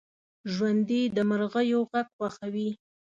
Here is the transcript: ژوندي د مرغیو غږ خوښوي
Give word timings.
ژوندي 0.53 1.01
د 1.15 1.17
مرغیو 1.29 1.79
غږ 1.91 2.07
خوښوي 2.15 2.69